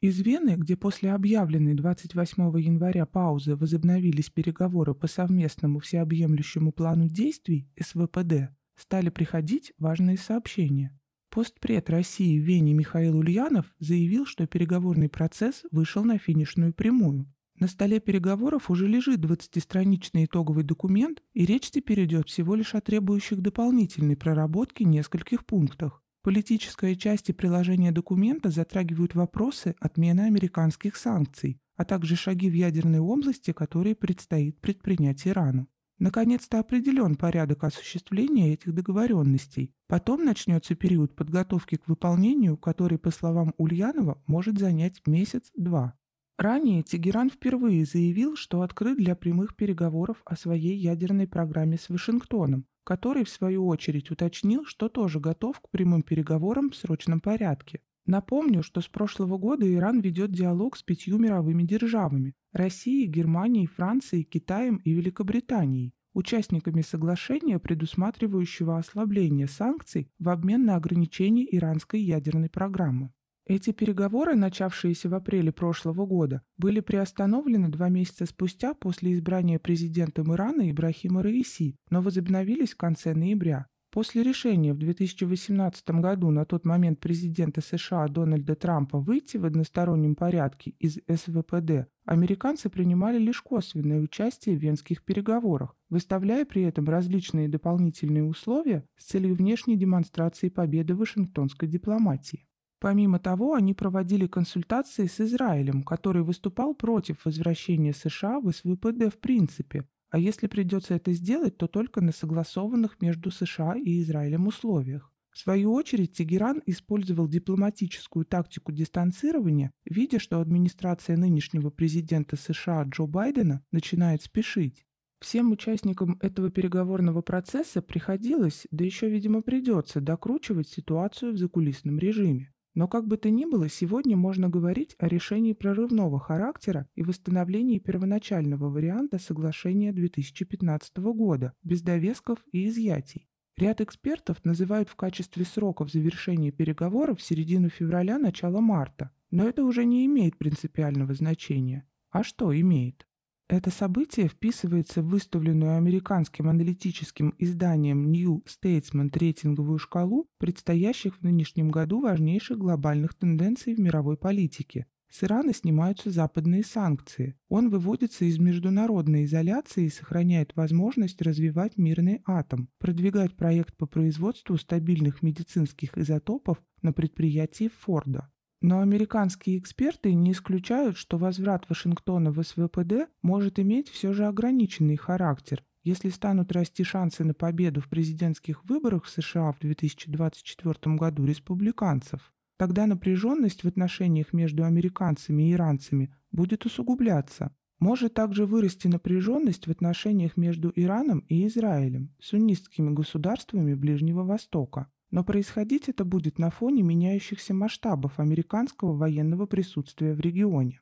[0.00, 7.68] Из Вены, где после объявленной 28 января паузы возобновились переговоры по совместному всеобъемлющему плану действий
[7.80, 10.96] СВПД, стали приходить важные сообщения.
[11.30, 17.26] Постпред России в Вене Михаил Ульянов заявил, что переговорный процесс вышел на финишную прямую.
[17.58, 22.80] На столе переговоров уже лежит 20-страничный итоговый документ, и речь теперь идет всего лишь о
[22.80, 26.04] требующих дополнительной проработки нескольких пунктах.
[26.22, 32.98] Политическая часть и приложение документа затрагивают вопросы отмены американских санкций, а также шаги в ядерной
[32.98, 35.68] области, которые предстоит предпринять Ирану.
[35.98, 39.72] Наконец-то определен порядок осуществления этих договоренностей.
[39.88, 45.94] Потом начнется период подготовки к выполнению, который, по словам Ульянова, может занять месяц-два.
[46.36, 52.64] Ранее Тегеран впервые заявил, что открыт для прямых переговоров о своей ядерной программе с Вашингтоном,
[52.88, 57.82] который, в свою очередь, уточнил, что тоже готов к прямым переговорам в срочном порядке.
[58.06, 64.24] Напомню, что с прошлого года Иран ведет диалог с пятью мировыми державами– Россией, Германией, Францией,
[64.24, 73.12] Китаем и Великобританией, участниками соглашения, предусматривающего ослабление санкций в обмен на ограничение иранской ядерной программы.
[73.48, 80.34] Эти переговоры, начавшиеся в апреле прошлого года, были приостановлены два месяца спустя после избрания президентом
[80.34, 83.66] Ирана Ибрахима Раиси, но возобновились в конце ноября.
[83.90, 90.14] После решения в 2018 году на тот момент президента США Дональда Трампа выйти в одностороннем
[90.14, 97.48] порядке из СВПД, американцы принимали лишь косвенное участие в венских переговорах, выставляя при этом различные
[97.48, 102.47] дополнительные условия с целью внешней демонстрации победы вашингтонской дипломатии.
[102.80, 109.18] Помимо того, они проводили консультации с Израилем, который выступал против возвращения США в СВПД в
[109.18, 115.12] принципе, а если придется это сделать, то только на согласованных между США и Израилем условиях.
[115.30, 123.06] В свою очередь, Тегеран использовал дипломатическую тактику дистанцирования, видя, что администрация нынешнего президента США Джо
[123.06, 124.84] Байдена начинает спешить.
[125.20, 132.52] Всем участникам этого переговорного процесса приходилось, да еще, видимо, придется, докручивать ситуацию в закулисном режиме.
[132.78, 137.80] Но как бы то ни было, сегодня можно говорить о решении прорывного характера и восстановлении
[137.80, 143.28] первоначального варианта соглашения 2015 года, без довесков и изъятий.
[143.56, 150.06] Ряд экспертов называют в качестве сроков завершения переговоров середину февраля-начало марта, но это уже не
[150.06, 151.84] имеет принципиального значения.
[152.10, 153.07] А что имеет?
[153.48, 161.70] Это событие вписывается в выставленную американским аналитическим изданием New Statesman рейтинговую шкалу предстоящих в нынешнем
[161.70, 164.84] году важнейших глобальных тенденций в мировой политике.
[165.10, 167.36] С Ирана снимаются западные санкции.
[167.48, 174.58] Он выводится из международной изоляции и сохраняет возможность развивать мирный атом, продвигать проект по производству
[174.58, 178.30] стабильных медицинских изотопов на предприятии Форда.
[178.60, 184.96] Но американские эксперты не исключают, что возврат Вашингтона в СВПД может иметь все же ограниченный
[184.96, 191.24] характер, если станут расти шансы на победу в президентских выборах в США в 2024 году
[191.24, 192.32] республиканцев.
[192.56, 197.54] Тогда напряженность в отношениях между американцами и иранцами будет усугубляться.
[197.78, 204.90] Может также вырасти напряженность в отношениях между Ираном и Израилем, суннистскими государствами Ближнего Востока.
[205.10, 210.80] Но происходить это будет на фоне меняющихся масштабов американского военного присутствия в регионе.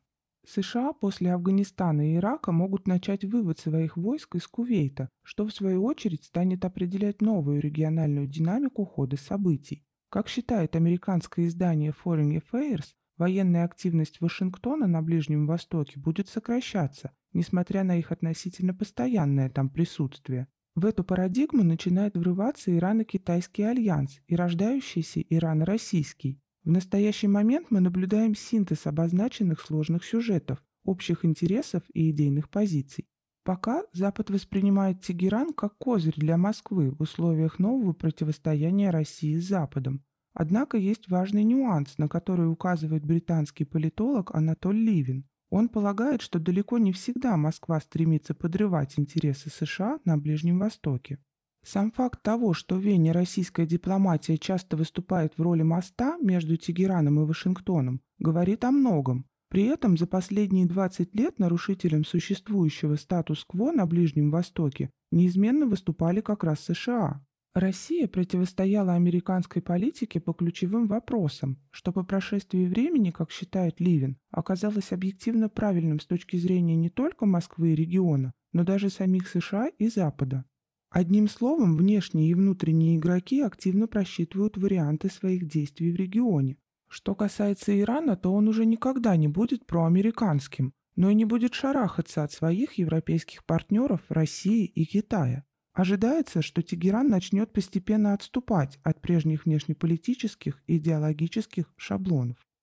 [0.49, 5.85] США после Афганистана и Ирака могут начать вывод своих войск из Кувейта, что в свою
[5.85, 9.85] очередь станет определять новую региональную динамику хода событий.
[10.09, 17.83] Как считает американское издание Foreign Affairs, военная активность Вашингтона на Ближнем Востоке будет сокращаться, несмотря
[17.83, 20.47] на их относительно постоянное там присутствие.
[20.77, 26.39] В эту парадигму начинает врываться Ирано-Китайский альянс и рождающийся Ирано-Российский.
[26.65, 33.09] В настоящий момент мы наблюдаем синтез обозначенных сложных сюжетов, общих интересов и идейных позиций.
[33.43, 40.05] Пока Запад воспринимает Тегеран как козырь для Москвы в условиях нового противостояния России с Западом.
[40.35, 45.25] Однако есть важный нюанс, на который указывает британский политолог Анатоль Ливин.
[45.57, 51.19] Он полагает, что далеко не всегда Москва стремится подрывать интересы США на Ближнем Востоке.
[51.65, 57.21] Сам факт того, что в Вене российская дипломатия часто выступает в роли моста между Тегераном
[57.21, 59.25] и Вашингтоном, говорит о многом.
[59.49, 66.45] При этом за последние 20 лет нарушителем существующего статус-кво на Ближнем Востоке неизменно выступали как
[66.45, 67.25] раз США.
[67.57, 74.93] Россия противостояла американской политике по ключевым вопросам, что по прошествии времени, как считает Ливин, оказалось
[74.93, 79.89] объективно правильным с точки зрения не только Москвы и региона, но даже самих США и
[79.89, 80.45] Запада.
[80.91, 86.59] Одним словом, внешние и внутренние игроки активно просчитывают варианты своих действий в регионе.
[86.89, 92.23] Что касается Ирана, то он уже никогда не будет проамериканским, но и не будет шарахаться
[92.23, 95.47] от своих европейских партнеров России и Китая.
[95.77, 102.39] Ожидается, что Тегеран начнет постепенно отступать от прежних внешнеполитических и идеологических шаблонов.